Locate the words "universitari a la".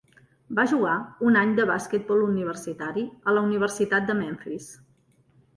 2.29-3.47